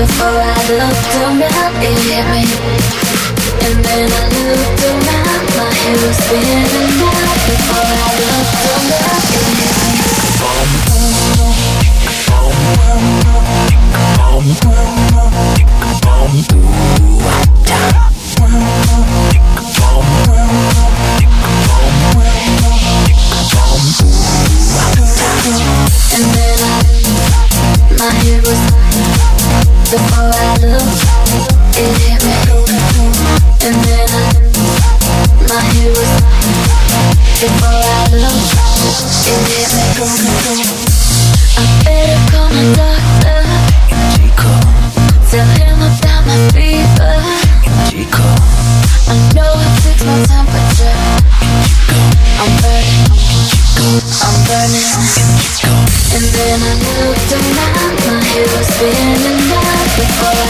[0.00, 1.76] before I looked around.
[1.84, 2.40] It hit me,
[3.68, 5.44] and then I looked around.
[5.60, 6.64] My head was spinning
[7.04, 9.28] round before I looked around.
[9.36, 10.00] It hit me.
[16.32, 16.69] And
[56.40, 59.90] then I looked around, my head was spinning round.
[59.96, 60.49] Before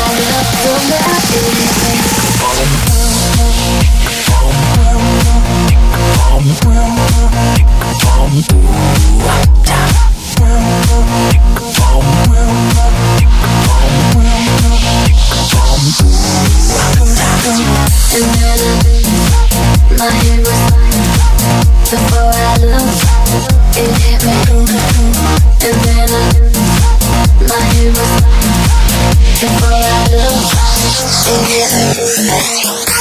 [32.57, 33.00] 情歌。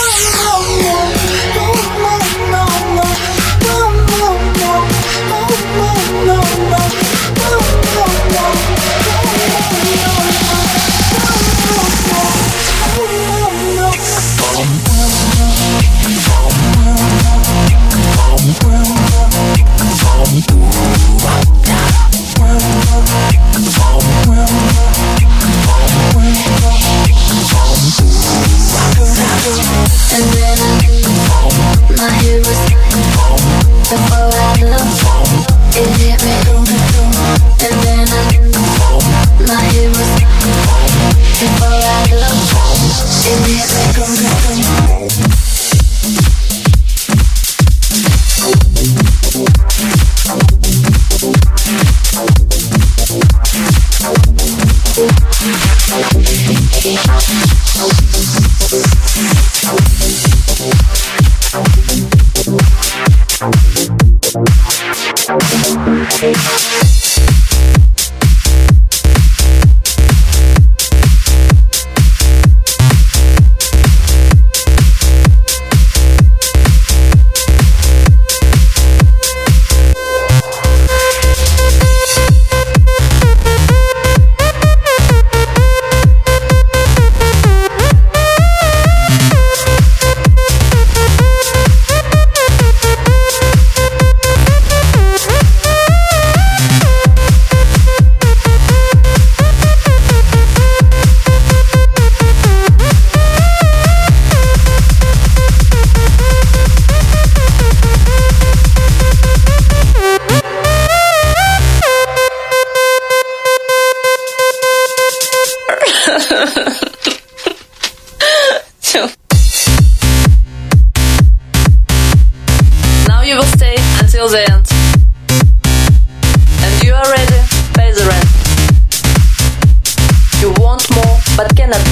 [131.69, 131.85] That's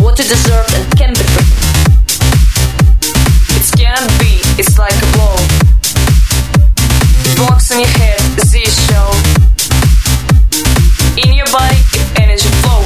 [0.00, 1.44] what you deserve and can be free.
[3.56, 5.36] It can't be, it's like a blow.
[7.44, 8.54] Walks in your head, this
[8.88, 9.12] show.
[11.28, 11.76] In your body,
[12.16, 12.80] energy flow.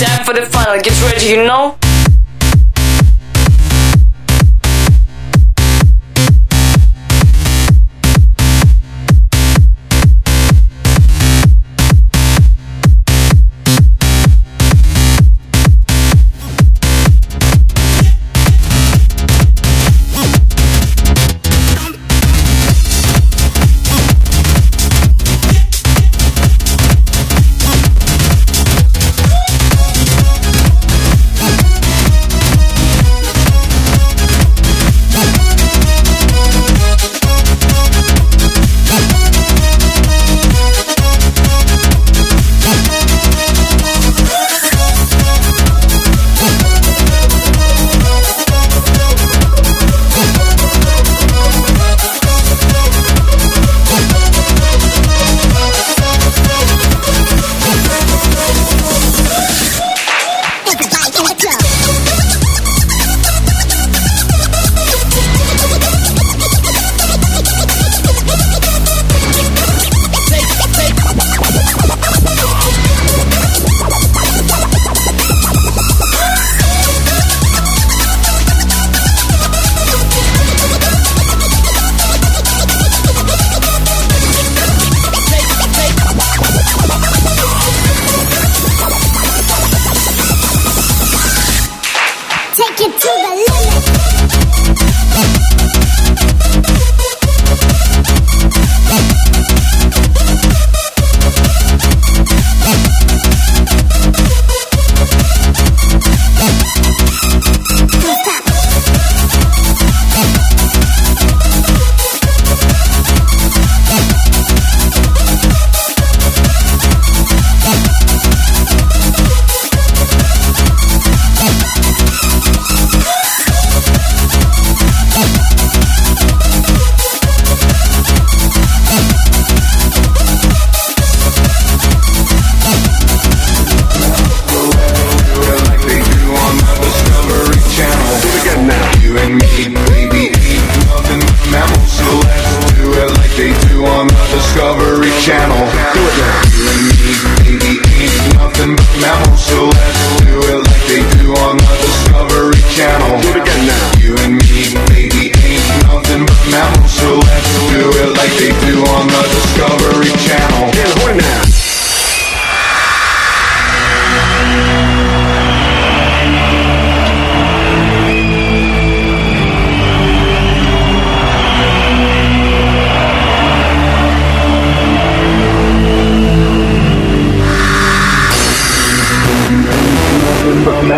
[0.00, 1.85] Time for the final, get ready, you know?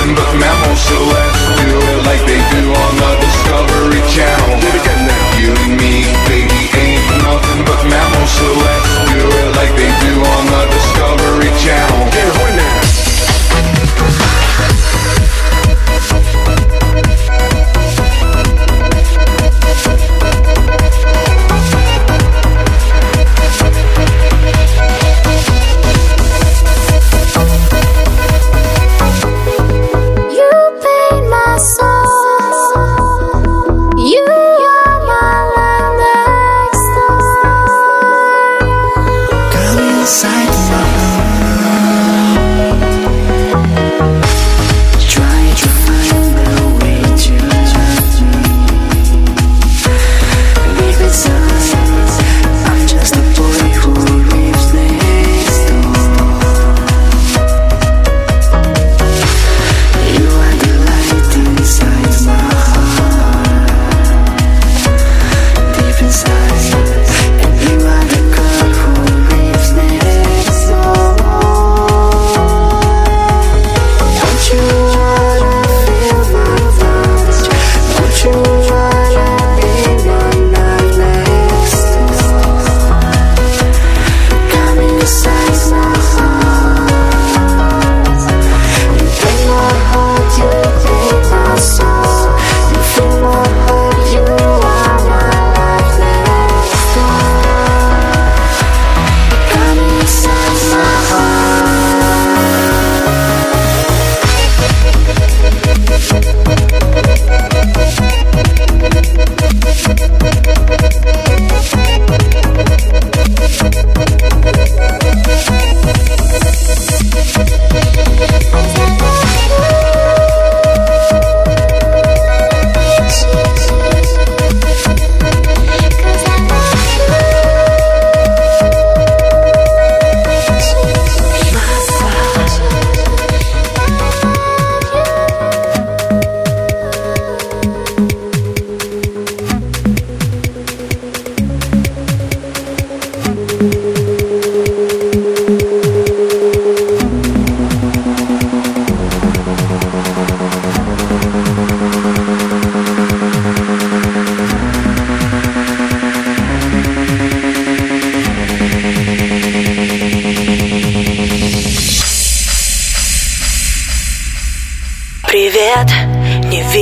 [0.00, 3.19] Nothing but mammals, so let's do it like they do on the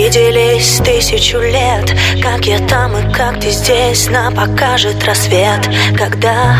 [0.08, 1.94] виделись тысячу лет.
[2.22, 5.68] Как я там и как ты здесь Нам покажет рассвет.
[5.96, 6.56] Когда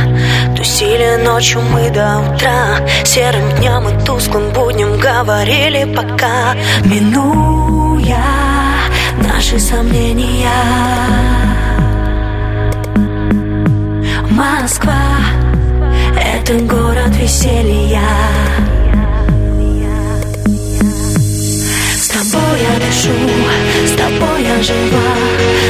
[0.57, 8.23] тусили ночью мы до утра Серым днем и тусклым буднем говорили пока Минуя
[9.17, 10.49] наши сомнения.
[14.31, 14.95] Москва
[16.17, 18.03] Это город веселья
[22.49, 23.11] тобой я дышу,
[23.85, 25.15] с тобой я жива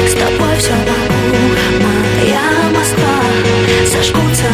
[0.07, 1.37] С тобой все могу,
[1.81, 3.21] моя Москва
[3.85, 4.48] Зажгутся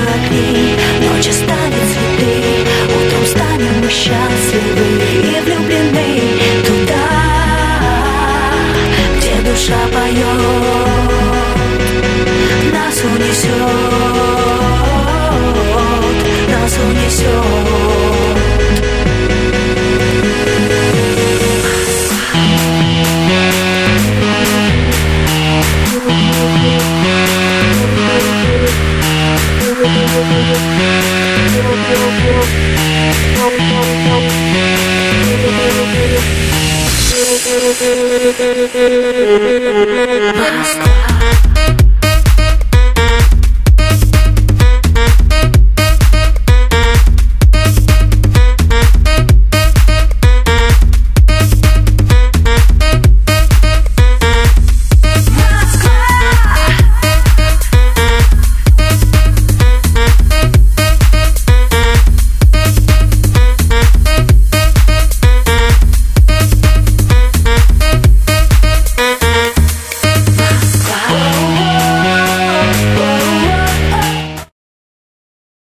[38.67, 40.14] Thank you.